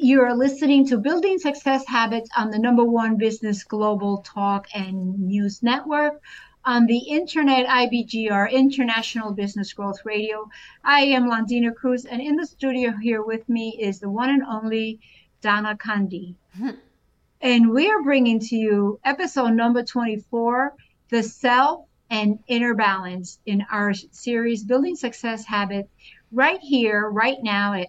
You 0.00 0.22
are 0.22 0.34
listening 0.34 0.86
to 0.86 0.96
Building 0.96 1.38
Success 1.38 1.84
Habits 1.86 2.30
on 2.36 2.50
the 2.50 2.58
number 2.58 2.84
one 2.84 3.16
business 3.16 3.64
global 3.64 4.18
talk 4.18 4.68
and 4.72 5.18
news 5.18 5.60
network. 5.60 6.22
On 6.64 6.86
the 6.86 6.98
internet, 6.98 7.66
IBGR, 7.66 8.52
International 8.52 9.32
Business 9.32 9.72
Growth 9.72 10.04
Radio. 10.04 10.48
I 10.84 11.00
am 11.00 11.28
Londina 11.28 11.74
Cruz, 11.74 12.04
and 12.04 12.22
in 12.22 12.36
the 12.36 12.46
studio 12.46 12.92
here 12.92 13.22
with 13.22 13.48
me 13.48 13.76
is 13.80 13.98
the 13.98 14.08
one 14.08 14.30
and 14.30 14.44
only 14.44 15.00
Donna 15.40 15.76
Kunde. 15.76 16.36
and 17.40 17.70
we 17.70 17.90
are 17.90 18.02
bringing 18.02 18.38
to 18.38 18.56
you 18.56 19.00
episode 19.04 19.50
number 19.50 19.82
24 19.82 20.74
The 21.08 21.22
Self 21.24 21.86
and 22.08 22.38
Inner 22.46 22.74
Balance 22.74 23.40
in 23.46 23.66
our 23.72 23.92
series 24.12 24.62
Building 24.62 24.94
Success 24.94 25.44
Habits 25.44 25.90
right 26.30 26.60
here, 26.60 27.10
right 27.10 27.42
now 27.42 27.74
at 27.74 27.88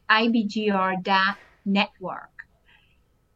IBGR.network. 1.65 2.29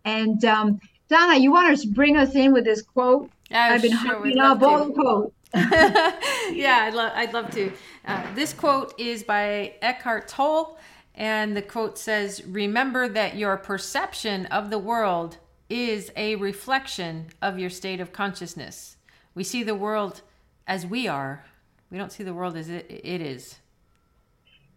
And 0.06 0.44
um, 0.46 0.82
Donna, 1.10 1.40
you 1.40 1.52
want 1.52 1.80
to 1.80 1.88
bring 1.88 2.18
us 2.18 2.36
in 2.36 2.54
with 2.54 2.66
this 2.66 2.82
quote? 2.82 3.30
Oh, 3.52 3.56
I've 3.56 3.82
been 3.82 3.92
sure, 3.92 4.16
hoping 4.16 4.40
up 4.40 4.62
all 4.62 4.86
the 4.86 4.94
quotes. 4.94 5.36
yeah, 5.54 6.86
I'd, 6.88 6.94
lo- 6.94 7.12
I'd 7.14 7.34
love 7.34 7.52
to. 7.52 7.72
Uh, 8.06 8.24
this 8.34 8.54
quote 8.54 9.00
is 9.00 9.24
by 9.24 9.76
Eckhart 9.82 10.28
Tolle, 10.28 10.78
and 11.16 11.56
the 11.56 11.62
quote 11.62 11.98
says, 11.98 12.44
Remember 12.46 13.08
that 13.08 13.36
your 13.38 13.56
perception 13.58 14.48
of 14.48 14.70
the 14.70 14.80
world 14.80 15.38
is 15.70 16.12
a 16.16 16.36
reflection 16.36 17.28
of 17.42 17.60
your 17.60 17.70
state 17.70 18.02
of 18.02 18.12
consciousness. 18.12 18.98
We 19.36 19.44
see 19.44 19.64
the 19.64 19.76
world 19.76 20.22
as 20.68 20.86
we 20.86 21.08
are, 21.08 21.46
we 21.92 21.98
don't 21.98 22.12
see 22.12 22.24
the 22.24 22.34
world 22.34 22.58
as 22.58 22.70
it, 22.70 22.88
it 22.90 23.22
is 23.22 23.60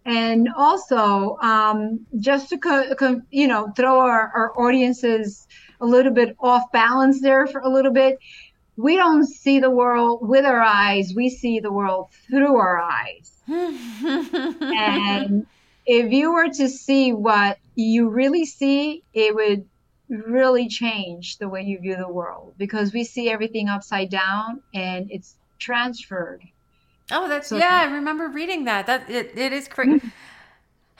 and 0.06 0.48
also 0.56 1.36
um, 1.42 2.06
just 2.20 2.48
to 2.48 2.58
co- 2.58 2.94
co- 2.94 3.20
you 3.30 3.48
know 3.48 3.72
throw 3.76 4.00
our, 4.00 4.30
our 4.34 4.58
audiences 4.58 5.46
a 5.80 5.86
little 5.86 6.12
bit 6.12 6.34
off 6.40 6.62
balance 6.72 7.20
there 7.20 7.46
for 7.46 7.60
a 7.60 7.68
little 7.68 7.92
bit 7.92 8.16
we 8.76 8.96
don't 8.96 9.26
see 9.26 9.58
the 9.58 9.70
world 9.70 10.20
with 10.22 10.44
our 10.44 10.60
eyes 10.60 11.12
we 11.14 11.28
see 11.28 11.60
the 11.60 11.72
world 11.72 12.08
through 12.30 12.56
our 12.56 12.80
eyes. 12.80 13.42
And 14.78 15.46
if 15.86 16.12
you 16.12 16.32
were 16.32 16.48
to 16.48 16.68
see 16.68 17.12
what 17.12 17.58
you 17.74 18.08
really 18.10 18.44
see 18.44 19.04
it 19.12 19.34
would 19.34 19.64
really 20.08 20.68
change 20.68 21.38
the 21.38 21.48
way 21.48 21.62
you 21.62 21.80
view 21.80 21.96
the 21.96 22.08
world 22.12 22.54
because 22.56 22.92
we 22.92 23.04
see 23.04 23.28
everything 23.30 23.68
upside 23.68 24.10
down 24.10 24.62
and 24.74 25.06
it's 25.10 25.36
transferred 25.58 26.42
Oh, 27.10 27.28
that's 27.28 27.48
so, 27.48 27.56
yeah. 27.56 27.82
I 27.82 27.94
remember 27.94 28.28
reading 28.28 28.64
that. 28.64 28.86
That 28.86 29.08
it, 29.08 29.36
it 29.36 29.52
is 29.52 29.68
crazy. 29.68 30.00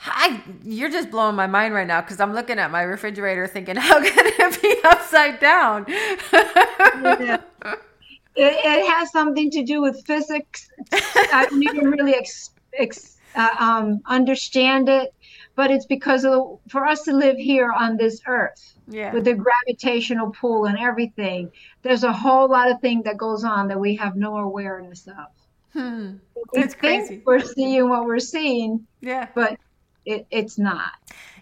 I, 0.05 0.41
you're 0.63 0.91
just 0.91 1.09
blowing 1.09 1.35
my 1.35 1.47
mind 1.47 1.73
right 1.73 1.87
now 1.87 2.01
because 2.01 2.19
I'm 2.19 2.33
looking 2.33 2.59
at 2.59 2.71
my 2.71 2.83
refrigerator 2.83 3.47
thinking, 3.47 3.75
how 3.77 3.99
can 4.01 4.25
it 4.25 4.61
be 4.61 4.75
upside 4.83 5.39
down? 5.39 5.85
yeah. 6.33 7.41
it, 8.35 8.55
it, 8.65 8.91
has 8.91 9.11
something 9.11 9.49
to 9.51 9.63
do 9.63 9.81
with 9.81 10.05
physics. 10.05 10.69
I 10.93 11.47
don't 11.49 11.63
even 11.63 11.91
really 11.91 12.15
ex, 12.15 12.51
ex, 12.73 13.17
uh, 13.35 13.49
um, 13.59 14.01
understand 14.05 14.87
it, 14.87 15.13
but 15.55 15.71
it's 15.71 15.85
because 15.85 16.25
of, 16.25 16.59
for 16.69 16.85
us 16.85 17.01
to 17.03 17.13
live 17.13 17.37
here 17.37 17.71
on 17.71 17.97
this 17.97 18.21
earth 18.27 18.75
yeah. 18.87 19.11
with 19.11 19.25
the 19.25 19.33
gravitational 19.33 20.31
pull 20.31 20.65
and 20.65 20.77
everything, 20.77 21.51
there's 21.81 22.03
a 22.03 22.13
whole 22.13 22.47
lot 22.47 22.69
of 22.71 22.79
thing 22.81 23.01
that 23.03 23.17
goes 23.17 23.43
on 23.43 23.67
that 23.67 23.79
we 23.79 23.95
have 23.95 24.15
no 24.15 24.37
awareness 24.37 25.07
of. 25.07 25.27
Hmm. 25.73 26.15
That's 26.53 26.73
crazy. 26.75 27.21
We're 27.25 27.39
seeing 27.39 27.89
what 27.89 28.05
we're 28.05 28.19
seeing. 28.19 28.85
Yeah. 29.01 29.27
But 29.35 29.57
it, 30.05 30.25
it's 30.31 30.57
not. 30.57 30.91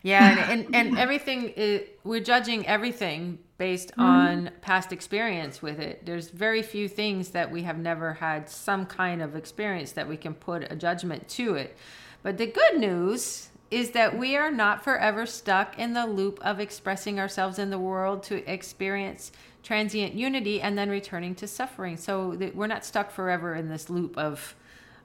Yeah, 0.02 0.50
and, 0.52 0.66
and, 0.66 0.76
and 0.76 1.00
everything 1.00 1.50
is, 1.50 1.82
we're 2.04 2.20
judging 2.20 2.68
everything 2.68 3.40
based 3.58 3.90
mm-hmm. 3.92 4.02
on 4.02 4.52
past 4.62 4.92
experience 4.92 5.62
with 5.62 5.80
it. 5.80 6.06
There's 6.06 6.30
very 6.30 6.62
few 6.62 6.88
things 6.88 7.30
that 7.30 7.50
we 7.50 7.64
have 7.64 7.80
never 7.80 8.14
had 8.14 8.50
some 8.50 8.86
kind 8.86 9.22
of 9.22 9.36
experience 9.36 9.94
that 9.94 10.08
we 10.08 10.18
can 10.18 10.34
put 10.34 10.72
a 10.72 10.76
judgment 10.76 11.28
to 11.30 11.56
it. 11.56 11.76
But 12.22 12.38
the 12.38 12.48
good 12.48 12.80
news 12.80 13.50
is 13.72 13.92
that 13.92 14.18
we 14.18 14.36
are 14.36 14.52
not 14.52 14.84
forever 14.84 15.26
stuck 15.26 15.80
in 15.80 15.94
the 15.94 16.06
loop 16.06 16.40
of 16.44 16.60
expressing 16.60 17.20
ourselves 17.20 17.58
in 17.58 17.72
the 17.72 17.80
world 17.80 18.22
to 18.24 18.52
experience 18.52 19.32
transient 19.66 20.14
unity 20.14 20.62
and 20.62 20.78
then 20.78 20.90
returning 20.90 21.36
to 21.36 21.48
suffering. 21.48 21.98
So 21.98 22.36
that 22.36 22.56
we're 22.56 22.68
not 22.68 22.86
stuck 22.86 23.12
forever 23.12 23.56
in 23.56 23.68
this 23.68 23.90
loop 23.90 24.18
of 24.18 24.56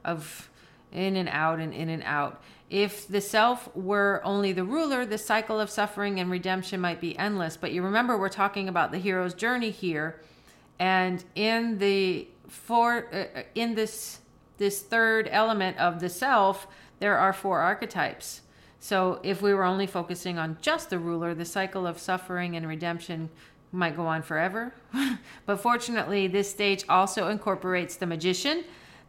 of 0.04 0.48
in 0.92 1.16
and 1.16 1.28
out 1.28 1.58
and 1.58 1.72
in 1.72 1.88
and 1.88 2.02
out. 2.04 2.42
If 2.68 3.08
the 3.08 3.20
self 3.20 3.74
were 3.74 4.20
only 4.22 4.52
the 4.52 4.64
ruler, 4.64 5.04
the 5.04 5.18
cycle 5.18 5.58
of 5.58 5.70
suffering 5.70 6.20
and 6.20 6.30
redemption 6.30 6.80
might 6.80 7.00
be 7.00 7.18
endless. 7.18 7.56
But 7.56 7.72
you 7.72 7.82
remember 7.82 8.16
we're 8.16 8.28
talking 8.28 8.68
about 8.68 8.92
the 8.92 8.98
hero's 8.98 9.34
journey 9.34 9.70
here, 9.70 10.20
and 10.78 11.24
in 11.34 11.78
the 11.78 12.28
for 12.46 13.08
uh, 13.12 13.42
in 13.54 13.74
this 13.74 14.20
this 14.58 14.82
third 14.82 15.28
element 15.32 15.78
of 15.78 16.00
the 16.00 16.08
self, 16.10 16.66
there 16.98 17.16
are 17.16 17.32
four 17.32 17.60
archetypes. 17.60 18.42
So 18.78 19.20
if 19.22 19.42
we 19.42 19.52
were 19.52 19.64
only 19.64 19.86
focusing 19.86 20.38
on 20.38 20.56
just 20.62 20.90
the 20.90 20.98
ruler, 20.98 21.34
the 21.34 21.44
cycle 21.44 21.86
of 21.86 21.98
suffering 21.98 22.56
and 22.56 22.66
redemption 22.66 23.28
might 23.72 23.96
go 23.96 24.06
on 24.06 24.22
forever. 24.22 24.74
but 25.46 25.56
fortunately, 25.56 26.26
this 26.26 26.50
stage 26.50 26.84
also 26.88 27.28
incorporates 27.28 27.96
the 27.96 28.06
magician, 28.06 28.64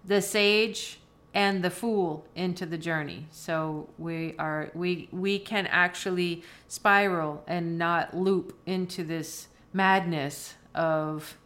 the 0.06 0.22
sage, 0.22 1.00
and 1.34 1.64
the 1.64 1.70
fool 1.70 2.26
into 2.36 2.66
the 2.66 2.78
journey. 2.78 3.28
So 3.32 3.88
we 3.98 4.36
are 4.38 4.70
we 4.74 5.08
we 5.12 5.40
can 5.40 5.68
actually 5.68 6.44
spiral 6.68 7.44
and 7.48 7.78
not 7.78 8.16
loop 8.16 8.58
into 8.66 9.04
this 9.04 9.48
madness 9.74 10.56
of 10.76 11.38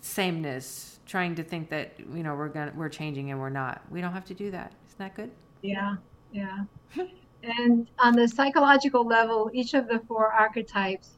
sameness, 0.00 1.00
trying 1.06 1.34
to 1.34 1.42
think 1.42 1.68
that 1.70 1.92
you 1.98 2.22
know 2.22 2.34
we're 2.34 2.48
gonna 2.48 2.72
we're 2.74 2.88
changing 2.88 3.30
and 3.30 3.38
we're 3.38 3.50
not. 3.50 3.82
We 3.90 4.00
don't 4.00 4.12
have 4.12 4.24
to 4.26 4.34
do 4.34 4.50
that. 4.50 4.72
Isn't 4.88 4.98
that 4.98 5.14
good? 5.14 5.30
Yeah, 5.62 5.96
yeah. 6.32 6.64
and 7.42 7.86
on 7.98 8.14
the 8.14 8.26
psychological 8.26 9.06
level, 9.06 9.50
each 9.52 9.74
of 9.74 9.88
the 9.88 10.00
four 10.08 10.32
archetypes 10.32 11.17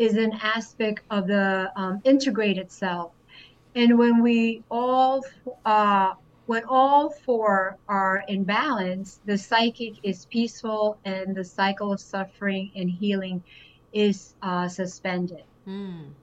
is 0.00 0.16
an 0.16 0.32
aspect 0.42 1.02
of 1.10 1.26
the 1.26 1.70
um, 1.76 2.00
integrated 2.04 2.72
self. 2.72 3.12
And 3.74 3.98
when 3.98 4.22
we 4.22 4.64
all, 4.70 5.22
uh, 5.66 6.14
when 6.46 6.64
all 6.64 7.10
four 7.26 7.76
are 7.86 8.24
in 8.26 8.44
balance, 8.44 9.20
the 9.26 9.36
psychic 9.36 9.92
is 10.02 10.26
peaceful 10.32 10.98
and 11.04 11.36
the 11.36 11.44
cycle 11.44 11.92
of 11.92 12.00
suffering 12.00 12.72
and 12.74 12.88
healing 12.88 13.44
is 13.92 14.34
uh, 14.40 14.68
suspended. 14.68 15.44
Mm. 15.68 16.14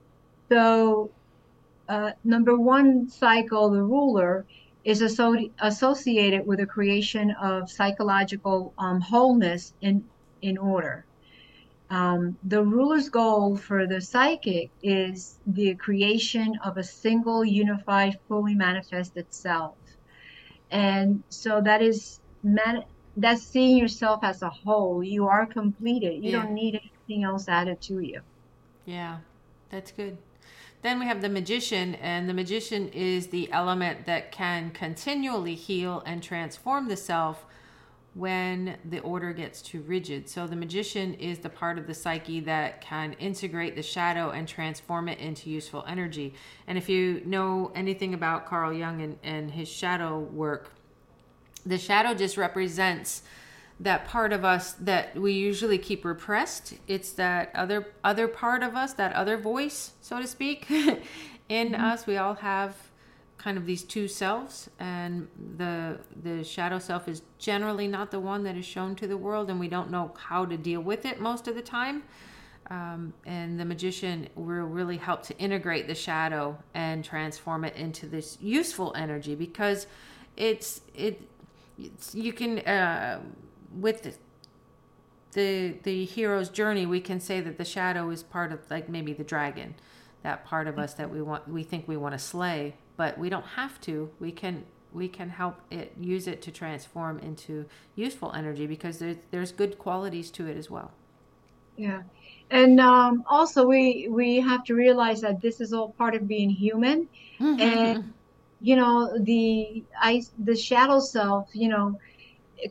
So, 0.51 1.11
uh, 1.87 2.11
number 2.23 2.57
one 2.57 3.07
cycle, 3.09 3.69
the 3.69 3.83
ruler, 3.83 4.47
is 4.83 5.03
asso- 5.03 5.51
associated 5.61 6.47
with 6.47 6.59
the 6.59 6.65
creation 6.65 7.29
of 7.39 7.69
psychological 7.69 8.73
um, 8.79 9.01
wholeness 9.01 9.73
in, 9.81 10.03
in 10.41 10.57
order. 10.57 11.05
Um, 11.89 12.37
the 12.43 12.63
ruler's 12.63 13.09
goal 13.09 13.55
for 13.55 13.87
the 13.87 14.01
psychic 14.01 14.69
is 14.83 15.39
the 15.47 15.75
creation 15.75 16.53
of 16.63 16.77
a 16.77 16.83
single, 16.83 17.45
unified, 17.45 18.19
fully 18.27 18.55
manifested 18.55 19.25
self. 19.29 19.75
And 20.69 21.23
so 21.29 21.61
that 21.61 21.81
is 21.81 22.19
man- 22.43 22.83
that's 23.15 23.41
seeing 23.41 23.77
yourself 23.77 24.23
as 24.23 24.41
a 24.41 24.49
whole. 24.49 25.03
You 25.03 25.27
are 25.27 25.45
completed. 25.45 26.23
You 26.23 26.31
yeah. 26.31 26.43
don't 26.43 26.53
need 26.53 26.75
anything 26.75 27.23
else 27.23 27.47
added 27.47 27.81
to 27.83 27.99
you. 27.99 28.21
Yeah, 28.85 29.19
that's 29.69 29.91
good. 29.91 30.17
Then 30.81 30.99
we 30.99 31.05
have 31.05 31.21
the 31.21 31.29
magician, 31.29 31.95
and 31.95 32.29
the 32.29 32.33
magician 32.33 32.89
is 32.89 33.27
the 33.27 33.51
element 33.51 34.05
that 34.05 34.31
can 34.31 34.69
continually 34.71 35.55
heal 35.55 36.03
and 36.05 36.21
transform 36.21 36.87
the 36.87 36.97
self 36.97 37.45
when 38.17 38.75
the 38.83 38.99
order 39.01 39.31
gets 39.31 39.61
too 39.61 39.81
rigid. 39.81 40.27
So 40.27 40.47
the 40.47 40.55
magician 40.55 41.13
is 41.15 41.37
the 41.37 41.49
part 41.49 41.77
of 41.77 41.85
the 41.85 41.93
psyche 41.93 42.39
that 42.41 42.81
can 42.81 43.13
integrate 43.13 43.75
the 43.75 43.83
shadow 43.83 44.31
and 44.31 44.47
transform 44.47 45.07
it 45.07 45.19
into 45.19 45.51
useful 45.51 45.85
energy. 45.87 46.33
And 46.65 46.79
if 46.79 46.89
you 46.89 47.21
know 47.25 47.71
anything 47.75 48.15
about 48.15 48.47
Carl 48.47 48.73
Jung 48.73 49.03
and, 49.03 49.19
and 49.23 49.51
his 49.51 49.69
shadow 49.69 50.17
work, 50.17 50.71
the 51.63 51.77
shadow 51.77 52.15
just 52.15 52.37
represents 52.37 53.21
that 53.79 54.07
part 54.07 54.33
of 54.33 54.43
us 54.43 54.73
that 54.73 55.15
we 55.15 55.33
usually 55.33 55.77
keep 55.77 56.03
repressed. 56.03 56.73
It's 56.87 57.11
that 57.13 57.51
other 57.53 57.93
other 58.03 58.27
part 58.27 58.63
of 58.63 58.75
us, 58.75 58.93
that 58.93 59.13
other 59.13 59.37
voice, 59.37 59.91
so 60.01 60.19
to 60.19 60.25
speak, 60.25 60.67
in 61.49 61.69
mm-hmm. 61.73 61.83
us. 61.83 62.07
We 62.07 62.17
all 62.17 62.33
have 62.33 62.75
kind 63.37 63.57
of 63.57 63.65
these 63.65 63.83
two 63.83 64.07
selves 64.07 64.69
and 64.79 65.27
the 65.57 65.99
the 66.23 66.43
shadow 66.43 66.79
self 66.79 67.07
is 67.07 67.21
generally 67.37 67.87
not 67.87 68.11
the 68.11 68.19
one 68.19 68.43
that 68.43 68.57
is 68.57 68.65
shown 68.65 68.95
to 68.95 69.07
the 69.07 69.17
world 69.17 69.49
and 69.49 69.59
we 69.59 69.67
don't 69.67 69.91
know 69.91 70.11
how 70.17 70.45
to 70.45 70.57
deal 70.57 70.81
with 70.81 71.05
it 71.05 71.19
most 71.19 71.47
of 71.47 71.55
the 71.55 71.61
time. 71.61 72.03
Um, 72.69 73.13
and 73.25 73.57
the 73.57 73.63
magician 73.63 74.27
will 74.35 74.65
really 74.65 74.97
help 74.97 75.23
to 75.23 75.37
integrate 75.37 75.87
the 75.87 75.95
shadow 75.95 76.57
and 76.73 77.03
transform 77.03 77.63
it 77.63 77.75
into 77.77 78.07
this 78.07 78.37
useful 78.41 78.93
energy 78.95 79.35
because 79.35 79.87
it's 80.35 80.81
it 80.93 81.21
it's, 81.77 82.15
you 82.15 82.33
can 82.33 82.59
uh, 82.59 83.21
with 83.79 84.03
the, 84.03 84.13
the 85.31 85.75
the 85.83 86.05
hero's 86.05 86.49
journey, 86.49 86.85
we 86.85 86.99
can 86.99 87.19
say 87.19 87.39
that 87.41 87.57
the 87.57 87.65
shadow 87.65 88.09
is 88.09 88.23
part 88.23 88.51
of 88.51 88.59
like 88.69 88.89
maybe 88.89 89.13
the 89.13 89.23
dragon, 89.23 89.75
that 90.23 90.45
part 90.45 90.67
of 90.67 90.77
us 90.79 90.93
that 90.95 91.09
we 91.09 91.21
want 91.21 91.47
we 91.47 91.63
think 91.63 91.87
we 91.87 91.97
want 91.97 92.13
to 92.13 92.19
slay, 92.19 92.75
but 92.97 93.17
we 93.17 93.29
don't 93.29 93.45
have 93.45 93.79
to. 93.81 94.09
We 94.19 94.31
can 94.31 94.65
we 94.93 95.07
can 95.07 95.29
help 95.29 95.59
it 95.69 95.93
use 95.99 96.27
it 96.27 96.41
to 96.43 96.51
transform 96.51 97.19
into 97.19 97.65
useful 97.95 98.31
energy 98.33 98.67
because 98.67 98.99
there's 98.99 99.17
there's 99.31 99.51
good 99.51 99.77
qualities 99.77 100.31
to 100.31 100.47
it 100.47 100.57
as 100.57 100.69
well. 100.69 100.91
Yeah. 101.77 102.01
And 102.49 102.79
um, 102.79 103.23
also 103.27 103.67
we 103.67 104.07
we 104.09 104.39
have 104.39 104.63
to 104.65 104.75
realize 104.75 105.21
that 105.21 105.41
this 105.41 105.61
is 105.61 105.73
all 105.73 105.89
part 105.89 106.15
of 106.15 106.27
being 106.27 106.49
human 106.49 107.07
Mm-hmm. 107.39 107.61
and 107.61 108.13
you 108.61 108.75
know 108.75 109.15
the 109.19 109.83
I 110.01 110.23
the 110.39 110.55
shadow 110.55 110.99
self, 110.99 111.49
you 111.53 111.69
know, 111.69 111.99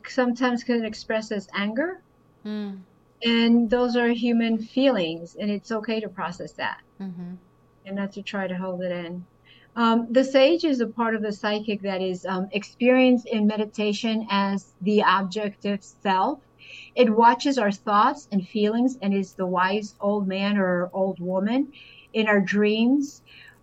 sometimes 0.07 0.65
can 0.65 0.83
express 0.83 1.31
as 1.31 1.47
anger 1.53 2.01
Mm, 2.47 2.79
and 3.23 3.69
those 3.69 3.95
are 3.95 4.09
human 4.09 4.57
feelings 4.57 5.35
and 5.39 5.49
it's 5.51 5.71
okay 5.71 5.99
to 5.99 6.07
process 6.07 6.53
that 6.53 6.79
mm-hmm. 7.01 7.33
and 7.85 7.95
not 7.95 8.13
to 8.13 8.21
try 8.21 8.47
to 8.47 8.55
hold 8.55 8.81
it 8.81 8.91
in. 8.91 9.25
Um, 9.77 10.07
the 10.11 10.25
sage 10.25 10.65
is 10.65 10.81
a 10.81 10.87
part 10.87 11.15
of 11.15 11.21
the 11.23 11.31
psychic 11.33 11.81
that 11.83 12.01
is 12.01 12.25
um, 12.25 12.47
experienced 12.51 13.27
in 13.27 13.47
meditation 13.47 14.27
as 14.29 14.73
the 14.81 15.03
objective 15.07 15.83
self. 15.83 16.39
It 16.95 17.15
watches 17.15 17.57
our 17.59 17.71
thoughts 17.71 18.27
and 18.31 18.45
feelings 18.47 18.97
and 19.01 19.13
is 19.13 19.35
the 19.35 19.47
wise 19.47 19.95
old 20.01 20.27
man 20.27 20.57
or 20.57 20.89
old 20.93 21.19
woman 21.21 21.71
in 22.13 22.27
our 22.27 22.41
dreams 22.41 23.21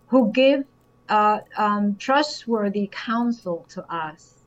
who 0.09 0.31
give 0.33 0.61
uh, 1.09 1.39
um, 1.57 1.97
trustworthy 1.99 2.89
counsel 2.93 3.67
to 3.71 3.83
us. 3.93 4.43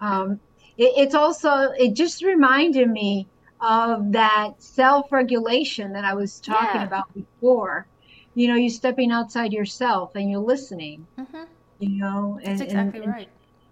Um, 0.00 0.40
it, 0.76 0.92
it's 0.96 1.14
also, 1.14 1.70
it 1.78 1.94
just 1.96 2.22
reminded 2.24 2.90
me 2.90 3.30
of 3.60 4.12
that 4.12 4.52
self 4.58 5.12
regulation 5.12 5.92
that 5.92 6.04
I 6.04 6.14
was 6.14 6.40
talking 6.40 6.82
Yeah. 6.82 6.86
about 6.86 7.04
before. 7.14 7.88
You 8.34 8.48
know, 8.48 8.54
you're 8.56 8.70
stepping 8.70 9.10
outside 9.12 9.52
yourself 9.52 10.14
and 10.16 10.30
you're 10.30 10.40
listening, 10.40 11.06
Mm-hmm. 11.18 11.42
you 11.78 11.88
know, 11.90 12.38
and, 12.42 12.58
That's 12.58 12.72
and- 12.72 12.88
exactly 12.88 13.00
and- 13.04 13.12
right. 13.12 13.28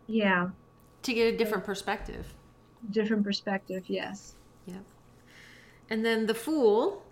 yeah, 0.07 0.49
To 1.03 1.13
get 1.15 1.35
a 1.35 1.37
different 1.37 1.65
perspective. 1.65 2.33
different 2.91 3.25
perspective, 3.25 3.85
yes. 3.89 4.35
Yep. 4.67 4.85
And 5.91 6.05
then 6.05 6.27
the 6.27 6.35
fool 6.35 7.03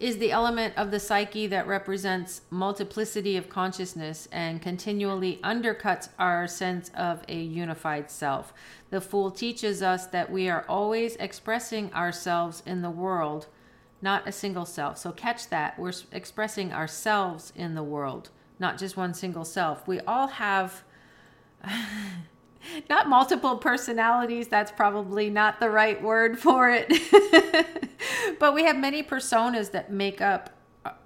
is 0.00 0.18
the 0.18 0.32
element 0.32 0.74
of 0.76 0.90
the 0.90 0.98
psyche 1.00 1.46
that 1.46 1.66
represents 1.66 2.42
multiplicity 2.50 3.36
of 3.36 3.48
consciousness 3.48 4.28
and 4.32 4.60
continually 4.60 5.38
undercuts 5.44 6.08
our 6.18 6.46
sense 6.48 6.90
of 6.96 7.22
a 7.28 7.36
unified 7.40 8.10
self. 8.10 8.52
The 8.90 9.00
fool 9.00 9.30
teaches 9.30 9.82
us 9.82 10.06
that 10.08 10.30
we 10.32 10.48
are 10.48 10.64
always 10.68 11.16
expressing 11.16 11.92
ourselves 11.94 12.62
in 12.66 12.82
the 12.82 12.90
world, 12.90 13.46
not 14.02 14.26
a 14.28 14.32
single 14.32 14.66
self. 14.66 14.98
So 14.98 15.12
catch 15.12 15.48
that. 15.50 15.78
We're 15.78 15.92
expressing 16.12 16.72
ourselves 16.72 17.52
in 17.56 17.74
the 17.74 17.82
world, 17.82 18.30
not 18.58 18.78
just 18.78 18.96
one 18.96 19.14
single 19.14 19.44
self. 19.44 19.86
We 19.88 20.00
all 20.00 20.28
have 20.28 20.84
not 22.88 23.08
multiple 23.08 23.56
personalities 23.58 24.48
that's 24.48 24.72
probably 24.72 25.30
not 25.30 25.60
the 25.60 25.70
right 25.70 26.02
word 26.02 26.38
for 26.38 26.70
it 26.70 26.90
but 28.38 28.54
we 28.54 28.64
have 28.64 28.76
many 28.76 29.02
personas 29.02 29.70
that 29.72 29.90
make 29.92 30.20
up 30.20 30.50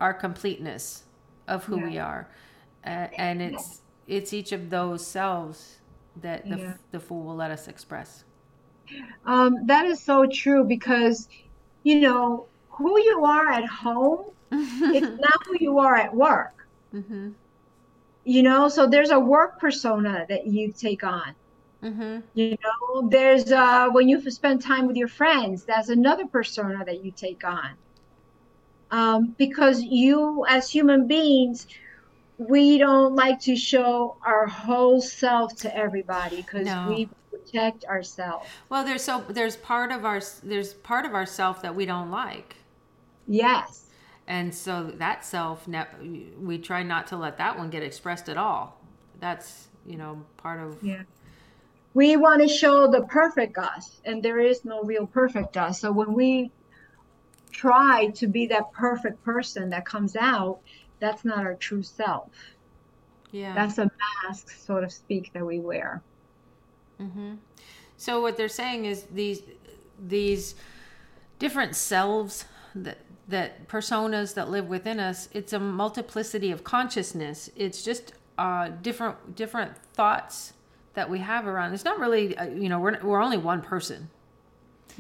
our 0.00 0.14
completeness 0.14 1.05
of 1.49 1.64
who 1.64 1.79
we 1.79 1.99
are 1.99 2.29
uh, 2.87 3.08
and 3.19 3.43
it's 3.43 3.82
it's 4.06 4.32
each 4.32 4.52
of 4.52 4.70
those 4.70 5.06
selves 5.06 5.79
that 6.17 6.49
the, 6.49 6.58
Yeah. 6.58 6.75
the 6.93 7.00
fool 7.00 7.25
will 7.25 7.37
let 7.37 7.50
us 7.50 7.69
express 7.69 8.25
Um, 9.25 9.67
that 9.67 9.87
is 9.87 10.02
so 10.02 10.26
true 10.26 10.64
because, 10.64 11.29
you 11.85 12.00
know, 12.00 12.49
who 12.79 12.99
you 13.03 13.25
are 13.25 13.49
at 13.51 13.67
home, 13.67 14.25
it's 14.53 15.21
not 15.27 15.47
who 15.47 15.57
you 15.61 15.79
are 15.79 15.97
at 15.97 16.15
work. 16.15 16.67
mm-hmm. 16.95 17.31
You 18.25 18.43
know, 18.43 18.69
so 18.69 18.87
there's 18.87 19.11
a 19.11 19.19
work 19.19 19.59
persona 19.59 20.27
that 20.29 20.47
you 20.47 20.71
take 20.73 21.03
on. 21.03 21.35
Mm-hmm. 21.83 22.19
You 22.35 22.57
know, 22.63 23.09
there's 23.09 23.51
uh, 23.53 23.89
when 23.91 24.09
you 24.09 24.31
spend 24.31 24.61
time 24.61 24.87
with 24.87 24.97
your 24.97 25.09
friends, 25.09 25.65
that's 25.65 25.89
another 25.89 26.27
persona 26.27 26.85
that 26.85 27.03
you 27.05 27.11
take 27.11 27.43
on. 27.45 27.71
Um, 28.91 29.35
because 29.39 29.83
you, 29.83 30.45
as 30.49 30.71
human 30.71 31.07
beings, 31.07 31.67
we 32.39 32.79
don't 32.79 33.15
like 33.15 33.41
to 33.41 33.55
show 33.57 34.17
our 34.25 34.47
whole 34.47 35.01
self 35.01 35.55
to 35.57 35.77
everybody 35.77 36.37
because 36.39 36.67
No. 36.67 36.87
we 36.89 37.09
protect 37.31 37.85
ourselves. 37.87 38.47
well 38.69 38.85
there's 38.85 39.03
so 39.03 39.25
there's 39.29 39.57
part 39.57 39.91
of 39.91 40.05
our 40.05 40.21
there's 40.43 40.75
part 40.75 41.05
of 41.07 41.15
ourself 41.15 41.63
that 41.63 41.75
we 41.75 41.87
don't 41.87 42.11
like 42.11 42.57
Yes. 43.29 43.85
and 44.27 44.53
so 44.55 44.93
that 44.97 45.25
self 45.25 45.69
we 46.41 46.59
try 46.59 46.83
not 46.83 47.07
to 47.09 47.17
let 47.17 47.39
that 47.39 47.57
one 47.57 47.71
get 47.71 47.83
expressed 47.83 48.29
at 48.29 48.37
all 48.37 48.81
that's 49.21 49.69
you 49.87 49.97
know 49.97 50.25
part 50.37 50.61
of 50.61 50.79
Yeah. 50.83 51.03
We 51.95 52.17
want 52.17 52.43
to 52.43 52.49
show 52.49 52.87
the 52.87 53.03
perfect 53.07 53.59
us, 53.59 54.01
and 54.05 54.23
there 54.23 54.39
is 54.39 54.65
no 54.65 54.83
real 54.83 55.07
perfect 55.07 55.57
us. 55.57 55.81
So 55.81 55.91
when 55.91 56.13
we 56.13 56.53
try 57.51 58.09
to 58.15 58.27
be 58.29 58.47
that 58.49 58.71
perfect 58.73 59.25
person 59.25 59.71
that 59.71 59.85
comes 59.85 60.15
out, 60.15 60.61
that's 61.01 61.25
not 61.25 61.39
our 61.39 61.55
true 61.55 61.83
self. 61.83 62.31
yeah 63.33 63.55
That's 63.55 63.79
a 63.79 63.91
mask, 64.25 64.51
so 64.51 64.81
to 64.81 64.89
speak, 64.89 65.33
that 65.33 65.45
we 65.45 65.59
wear. 65.59 66.03
Mm-hmm. 67.01 67.35
So 67.97 68.21
what 68.21 68.37
they're 68.37 68.49
saying 68.49 68.85
is 68.85 69.05
these 69.13 69.43
these 69.99 70.55
different 71.39 71.75
selves 71.75 72.45
that 72.75 72.99
that 73.29 73.69
personas 73.69 74.35
that 74.35 74.51
live 74.51 74.69
within 74.69 74.99
us. 74.99 75.29
It's 75.33 75.53
a 75.53 75.59
multiplicity 75.59 76.51
of 76.51 76.65
consciousness. 76.65 77.51
It's 77.57 77.85
just 77.85 78.13
uh, 78.39 78.69
different 78.83 79.37
different 79.37 79.77
thoughts 79.95 80.55
that 80.95 81.09
we 81.11 81.19
have 81.21 81.47
around. 81.47 81.75
It's 81.75 81.85
not 81.85 81.99
really 81.99 82.37
uh, 82.37 82.45
you 82.49 82.69
know 82.69 82.81
we're 82.81 82.99
we're 83.02 83.23
only 83.23 83.38
one 83.38 83.61
person, 83.62 84.09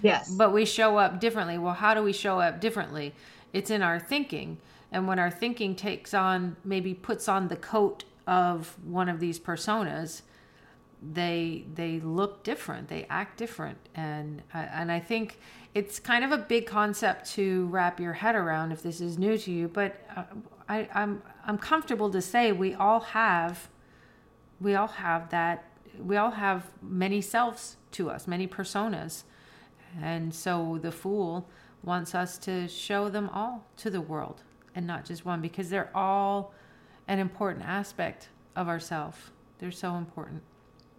Yes. 0.02 0.30
but 0.30 0.52
we 0.52 0.64
show 0.64 0.98
up 0.98 1.20
differently. 1.20 1.58
Well, 1.58 1.74
how 1.74 1.94
do 1.94 2.02
we 2.02 2.12
show 2.12 2.40
up 2.40 2.60
differently? 2.60 3.14
It's 3.52 3.70
in 3.70 3.82
our 3.82 3.98
thinking. 3.98 4.58
And 4.90 5.06
when 5.06 5.18
our 5.18 5.30
thinking 5.30 5.74
takes 5.76 6.14
on, 6.14 6.56
maybe 6.64 6.94
puts 6.94 7.28
on 7.28 7.48
the 7.48 7.56
coat 7.56 8.04
of 8.26 8.74
one 8.84 9.08
of 9.10 9.20
these 9.20 9.38
personas, 9.38 10.22
they 11.02 11.64
they 11.74 12.00
look 12.00 12.42
different, 12.42 12.88
they 12.88 13.06
act 13.08 13.36
different, 13.38 13.78
and 13.94 14.42
I- 14.52 14.64
and 14.64 14.90
I 14.92 15.00
think 15.00 15.38
it's 15.74 15.98
kind 16.00 16.24
of 16.24 16.32
a 16.32 16.38
big 16.38 16.66
concept 16.66 17.30
to 17.32 17.66
wrap 17.66 18.00
your 18.00 18.14
head 18.14 18.34
around 18.34 18.72
if 18.72 18.82
this 18.82 19.00
is 19.00 19.18
new 19.18 19.38
to 19.38 19.50
you. 19.52 19.68
But 19.68 20.00
uh, 20.16 20.24
I, 20.68 20.88
I'm 20.94 21.22
I'm 21.46 21.58
comfortable 21.58 22.10
to 22.10 22.20
say 22.20 22.52
we 22.52 22.74
all 22.74 23.00
have 23.00 23.68
we 24.60 24.74
all 24.74 24.88
have 24.88 25.30
that 25.30 25.64
we 25.98 26.16
all 26.16 26.32
have 26.32 26.66
many 26.82 27.20
selves 27.20 27.76
to 27.92 28.10
us, 28.10 28.26
many 28.26 28.46
personas, 28.48 29.22
and 30.00 30.34
so 30.34 30.78
the 30.82 30.92
fool 30.92 31.48
wants 31.82 32.14
us 32.14 32.38
to 32.38 32.66
show 32.68 33.08
them 33.08 33.28
all 33.32 33.64
to 33.76 33.88
the 33.88 34.00
world 34.00 34.42
and 34.74 34.86
not 34.86 35.04
just 35.04 35.24
one 35.24 35.40
because 35.40 35.70
they're 35.70 35.90
all 35.96 36.52
an 37.06 37.18
important 37.18 37.64
aspect 37.64 38.28
of 38.56 38.68
ourself. 38.68 39.30
They're 39.58 39.70
so 39.70 39.94
important. 39.94 40.42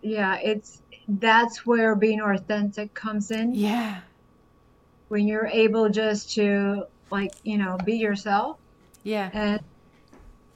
Yeah, 0.01 0.38
it's 0.44 0.82
that's 1.08 1.65
where 1.65 1.96
being 1.96 2.22
authentic 2.22 2.94
comes 2.94 3.32
in. 3.32 3.53
Yeah. 3.53 4.01
When 5.10 5.27
you're 5.27 5.48
able 5.48 5.89
just 5.89 6.34
to 6.36 6.86
like, 7.12 7.34
you 7.44 7.58
know, 7.58 7.77
be 7.84 7.96
yourself 7.96 8.60
Yeah. 9.03 9.29
and 9.34 9.62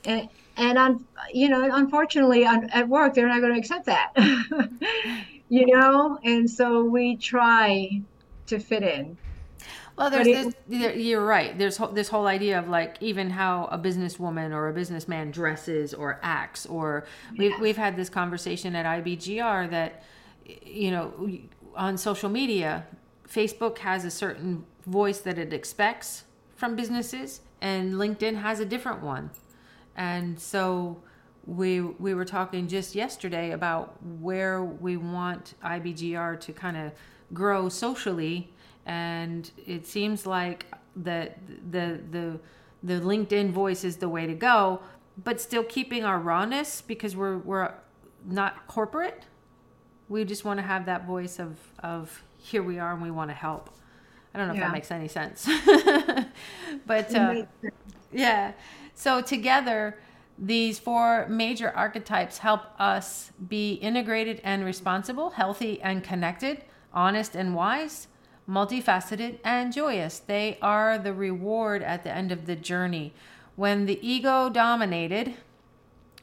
and 0.05 0.29
and 0.55 0.77
un, 0.77 1.05
you 1.33 1.50
know 1.50 1.69
unfortunately 1.75 2.45
on, 2.45 2.69
at 2.71 2.88
work 2.88 3.13
they're 3.13 3.27
not 3.27 3.41
going 3.41 3.53
to 3.53 3.59
accept 3.59 3.85
that 3.88 4.12
you 5.50 5.65
know 5.67 6.19
and 6.23 6.50
so 6.50 6.83
we 6.85 7.17
try 7.17 7.89
to 8.47 8.59
fit 8.59 8.83
in 8.83 9.17
Well, 9.97 10.09
there's 10.09 10.27
it- 10.27 10.55
this, 10.67 10.95
you're 10.97 11.25
right. 11.25 11.57
There's 11.57 11.77
this 11.93 12.09
whole 12.09 12.27
idea 12.27 12.57
of 12.59 12.67
like 12.67 12.97
even 13.01 13.29
how 13.29 13.65
a 13.65 13.77
businesswoman 13.77 14.51
or 14.51 14.69
a 14.69 14.73
businessman 14.73 15.31
dresses 15.31 15.93
or 15.93 16.19
acts, 16.23 16.65
or 16.65 17.05
we've 17.38 17.59
we've 17.59 17.77
had 17.77 17.95
this 17.95 18.09
conversation 18.09 18.75
at 18.75 18.85
IBGR 18.85 19.69
that 19.69 20.03
you 20.65 20.91
know 20.91 21.13
on 21.75 21.97
social 21.97 22.29
media, 22.29 22.85
Facebook 23.27 23.79
has 23.79 24.03
a 24.05 24.12
certain 24.12 24.65
voice 24.85 25.19
that 25.19 25.38
it 25.38 25.53
expects 25.53 26.23
from 26.55 26.75
businesses, 26.75 27.41
and 27.62 27.93
LinkedIn 27.93 28.35
has 28.41 28.59
a 28.59 28.65
different 28.65 29.01
one, 29.03 29.29
and 29.95 30.39
so. 30.39 31.01
We, 31.45 31.81
we 31.81 32.13
were 32.13 32.23
talking 32.23 32.69
just 32.69 32.95
yesterday 32.95 33.51
about 33.51 34.01
where 34.01 34.63
we 34.63 34.95
want 34.95 35.55
IBGR 35.62 36.39
to 36.39 36.53
kind 36.53 36.77
of 36.77 36.93
grow 37.33 37.67
socially 37.67 38.52
and 38.85 39.49
it 39.65 39.87
seems 39.87 40.25
like 40.25 40.65
that 40.97 41.37
the 41.71 41.99
the 42.11 42.39
the 42.83 42.99
LinkedIn 42.99 43.51
voice 43.51 43.83
is 43.83 43.97
the 43.97 44.09
way 44.09 44.27
to 44.27 44.33
go, 44.33 44.81
but 45.23 45.39
still 45.39 45.63
keeping 45.63 46.03
our 46.03 46.19
rawness 46.19 46.81
because 46.81 47.15
we're 47.15 47.37
we're 47.37 47.73
not 48.25 48.67
corporate. 48.67 49.23
We 50.09 50.25
just 50.25 50.45
want 50.45 50.59
to 50.59 50.65
have 50.65 50.85
that 50.85 51.05
voice 51.05 51.39
of 51.39 51.57
of 51.79 52.23
here 52.37 52.61
we 52.61 52.79
are 52.79 52.93
and 52.93 53.01
we 53.01 53.11
want 53.11 53.29
to 53.29 53.35
help. 53.35 53.69
I 54.33 54.39
don't 54.39 54.47
know 54.47 54.55
if 54.55 54.59
that 54.59 54.71
makes 54.71 54.91
any 54.91 55.07
sense. 55.07 55.47
but 56.87 57.13
uh, 57.13 57.43
yeah. 58.11 58.53
So 58.95 59.21
together, 59.21 59.99
these 60.39 60.79
four 60.79 61.27
major 61.29 61.69
archetypes 61.69 62.39
help 62.39 62.61
us 62.79 63.31
be 63.47 63.73
integrated 63.73 64.41
and 64.43 64.65
responsible, 64.65 65.31
healthy 65.31 65.79
and 65.81 66.03
connected, 66.03 66.63
honest 66.93 67.35
and 67.35 67.53
wise, 67.53 68.07
multifaceted 68.50 69.39
and 69.43 69.73
joyous. 69.73 70.19
They 70.19 70.57
are 70.62 70.97
the 70.97 71.13
reward 71.13 71.81
at 71.81 72.03
the 72.03 72.12
end 72.12 72.31
of 72.31 72.45
the 72.45 72.55
journey. 72.55 73.13
When 73.55 73.85
the 73.85 74.00
ego 74.07 74.50
dominated, 74.50 75.35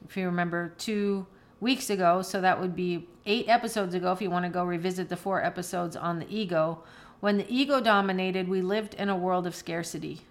if 0.05 0.17
you 0.17 0.27
remember 0.27 0.73
two 0.79 1.27
weeks 1.61 1.91
ago, 1.91 2.23
so 2.23 2.41
that 2.41 2.61
would 2.61 2.75
be 2.75 3.09
eight 3.27 3.49
episodes 3.49 3.95
ago 3.95 4.13
if 4.13 4.21
you 4.21 4.31
want 4.31 4.45
to 4.45 4.51
go 4.51 4.65
revisit 4.65 5.09
the 5.09 5.17
four 5.17 5.45
episodes 5.45 5.97
on 5.97 6.19
the 6.19 6.27
ego. 6.29 6.83
When 7.21 7.37
the 7.37 7.47
ego 7.49 7.81
dominated, 7.81 8.49
we 8.49 8.63
lived 8.63 8.95
in 8.95 9.09
a 9.09 9.17
world 9.17 9.47
of 9.47 9.55
scarcity. 9.55 10.23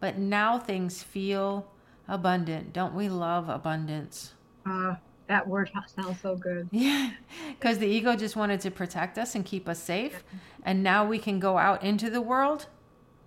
But 0.00 0.18
now 0.18 0.58
things 0.58 1.02
feel 1.02 1.66
abundant. 2.08 2.72
Don't 2.72 2.94
we 2.94 3.08
love 3.08 3.48
abundance? 3.48 4.32
Uh, 4.64 4.96
that 5.28 5.46
word 5.46 5.70
sounds 5.94 6.20
so 6.20 6.36
good. 6.36 6.68
Yeah, 6.72 7.12
because 7.48 7.78
the 7.78 7.86
ego 7.86 8.16
just 8.16 8.36
wanted 8.36 8.60
to 8.60 8.70
protect 8.70 9.18
us 9.18 9.34
and 9.34 9.44
keep 9.44 9.68
us 9.68 9.82
safe. 9.82 10.24
And 10.62 10.82
now 10.82 11.06
we 11.06 11.18
can 11.18 11.38
go 11.40 11.58
out 11.58 11.82
into 11.82 12.10
the 12.10 12.20
world 12.20 12.66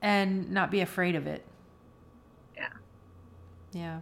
and 0.02 0.50
not 0.52 0.72
be 0.72 0.82
afraid 0.82 1.16
of 1.16 1.28
it. 1.28 1.46
Yeah. 2.56 2.70
Yeah. 3.74 4.00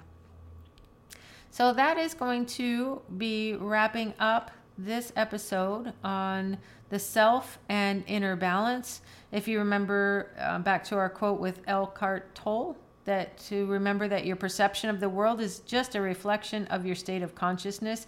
So 1.50 1.74
that 1.74 1.98
is 1.98 2.14
going 2.14 2.46
to 2.48 3.02
be 3.18 3.56
wrapping 3.56 4.14
up 4.20 4.52
this 4.78 5.12
episode 5.16 5.94
on 6.04 6.58
the 6.90 7.00
self 7.00 7.58
and 7.68 8.04
inner 8.08 8.36
balance. 8.36 9.02
If 9.32 9.48
you 9.48 9.60
remember 9.60 10.32
uh, 10.40 10.60
back 10.60 10.84
to 10.86 10.96
our 10.96 11.10
quote 11.10 11.40
with 11.40 11.62
Eckhart 11.68 12.36
Tolle, 12.36 12.78
that 13.08 13.38
to 13.38 13.66
remember 13.66 14.08
that 14.08 14.26
your 14.26 14.36
perception 14.36 14.90
of 14.90 15.00
the 15.00 15.10
world 15.10 15.42
is 15.42 15.60
just 15.60 15.96
a 15.96 16.02
reflection 16.02 16.68
of 16.68 16.86
your 16.86 16.96
state 16.96 17.24
of 17.24 17.34
consciousness. 17.34 18.06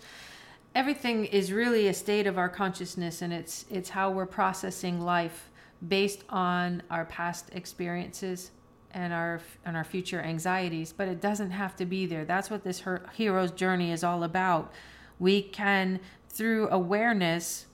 Everything 0.76 1.26
is 1.26 1.52
really 1.52 1.88
a 1.88 1.94
state 1.94 2.28
of 2.28 2.38
our 2.38 2.50
consciousness, 2.50 3.24
and 3.24 3.34
it's 3.34 3.66
it's 3.72 3.90
how 3.90 4.12
we're 4.12 4.28
processing 4.28 5.02
life 5.02 5.50
based 5.88 6.24
on 6.30 6.84
our 6.92 7.06
past 7.06 7.50
experiences 7.54 8.52
and 8.92 9.14
our 9.14 9.42
and 9.66 9.76
our 9.76 9.84
future 9.86 10.22
anxieties. 10.22 10.94
But 10.94 11.08
it 11.08 11.22
doesn't 11.22 11.52
have 11.52 11.76
to 11.78 11.86
be 11.86 12.06
there. 12.06 12.26
That's 12.26 12.52
what 12.52 12.64
this 12.64 12.82
her- 12.82 13.10
hero's 13.16 13.52
journey 13.52 13.92
is 13.92 14.04
all 14.04 14.24
about. 14.24 14.72
We 15.18 15.42
can, 15.42 16.00
through 16.30 16.70
awareness, 16.70 17.66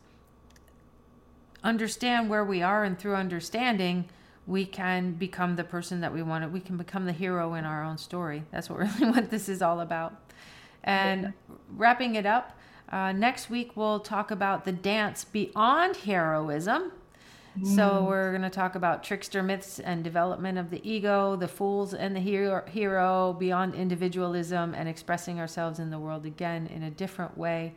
understand 1.63 2.29
where 2.29 2.45
we 2.45 2.61
are, 2.61 2.83
and 2.83 2.97
through 2.97 3.15
understanding, 3.15 4.05
we 4.47 4.65
can 4.65 5.13
become 5.13 5.55
the 5.55 5.63
person 5.63 6.01
that 6.01 6.13
we 6.13 6.21
want 6.21 6.43
to. 6.43 6.49
We 6.49 6.59
can 6.59 6.77
become 6.77 7.05
the 7.05 7.11
hero 7.11 7.55
in 7.55 7.65
our 7.65 7.83
own 7.83 7.97
story. 7.97 8.43
That's 8.51 8.69
what 8.69 8.79
really 8.99 9.11
what 9.11 9.29
this 9.29 9.49
is 9.49 9.61
all 9.61 9.79
about. 9.79 10.13
And 10.83 11.33
wrapping 11.75 12.15
it 12.15 12.25
up, 12.25 12.57
uh, 12.89 13.11
next 13.11 13.49
week 13.49 13.75
we'll 13.75 13.99
talk 13.99 14.29
about 14.29 14.65
the 14.65 14.71
dance 14.71 15.25
beyond 15.25 15.97
heroism. 15.97 16.91
So 17.63 18.03
we're 18.03 18.31
going 18.31 18.41
to 18.41 18.49
talk 18.49 18.75
about 18.75 19.01
trickster 19.01 19.41
myths 19.41 19.79
and 19.79 20.03
development 20.03 20.57
of 20.57 20.71
the 20.71 20.81
ego, 20.87 21.37
the 21.37 21.47
fools 21.47 21.93
and 21.93 22.13
the 22.13 22.19
hero, 22.19 22.61
hero 22.67 23.33
beyond 23.39 23.75
individualism, 23.75 24.73
and 24.73 24.89
expressing 24.89 25.39
ourselves 25.39 25.79
in 25.79 25.89
the 25.89 25.97
world 25.97 26.25
again 26.25 26.67
in 26.67 26.83
a 26.83 26.89
different 26.89 27.37
way. 27.37 27.73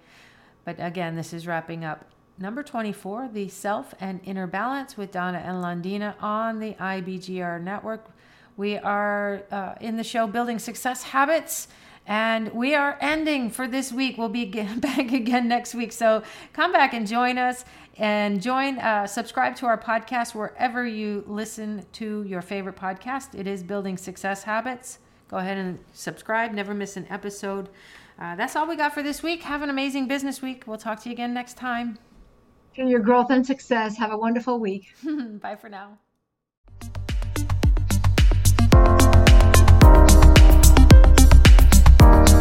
But 0.64 0.76
again, 0.80 1.14
this 1.14 1.32
is 1.32 1.46
wrapping 1.46 1.84
up 1.84 2.10
number 2.38 2.62
24, 2.62 3.30
the 3.32 3.48
self 3.48 3.94
and 4.00 4.20
inner 4.24 4.46
balance 4.46 4.96
with 4.96 5.10
Donna 5.10 5.38
and 5.38 5.62
Londina 5.62 6.14
on 6.22 6.60
the 6.60 6.74
IBGR 6.74 7.62
network. 7.62 8.10
We 8.56 8.76
are 8.76 9.42
uh, 9.50 9.74
in 9.80 9.96
the 9.96 10.04
show 10.04 10.26
Building 10.26 10.58
Success 10.58 11.02
Habits. 11.02 11.68
And 12.06 12.54
we 12.54 12.74
are 12.74 12.96
ending 13.02 13.50
for 13.50 13.68
this 13.68 13.92
week. 13.92 14.16
We'll 14.16 14.30
be 14.30 14.44
back 14.76 15.12
again 15.12 15.46
next 15.46 15.74
week. 15.74 15.92
So 15.92 16.22
come 16.54 16.72
back 16.72 16.94
and 16.94 17.06
join 17.06 17.36
us 17.36 17.64
and 17.98 18.40
join, 18.40 18.78
uh, 18.78 19.06
subscribe 19.06 19.56
to 19.56 19.66
our 19.66 19.76
podcast 19.76 20.34
wherever 20.34 20.86
you 20.86 21.24
listen 21.26 21.84
to 21.94 22.22
your 22.22 22.40
favorite 22.40 22.76
podcast. 22.76 23.38
It 23.38 23.46
is 23.46 23.62
Building 23.62 23.98
Success 23.98 24.44
Habits. 24.44 25.00
Go 25.28 25.36
ahead 25.36 25.58
and 25.58 25.78
subscribe, 25.92 26.52
never 26.52 26.72
miss 26.72 26.96
an 26.96 27.06
episode. 27.10 27.68
Uh, 28.18 28.34
that's 28.34 28.56
all 28.56 28.66
we 28.66 28.76
got 28.76 28.94
for 28.94 29.02
this 29.02 29.22
week. 29.22 29.42
Have 29.42 29.62
an 29.62 29.68
amazing 29.68 30.08
business 30.08 30.40
week. 30.40 30.64
We'll 30.66 30.78
talk 30.78 31.02
to 31.02 31.08
you 31.08 31.12
again 31.12 31.34
next 31.34 31.56
time. 31.58 31.98
To 32.78 32.86
your 32.88 33.00
growth 33.00 33.30
and 33.30 33.44
success. 33.46 33.98
Have 33.98 34.10
a 34.10 34.16
wonderful 34.16 34.58
week. 34.58 34.94
Bye 35.42 35.56
for 35.56 35.68
now. 35.68 35.98